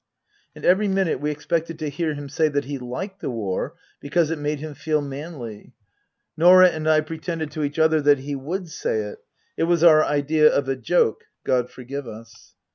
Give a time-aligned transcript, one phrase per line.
[0.55, 4.31] And every minute we expected to hear him say that he liked the War because
[4.31, 5.75] it made him feel manly.
[6.35, 9.19] Norah and I pretended to each other that he would say it
[9.57, 12.55] it was our idea of a joke, God forgive us.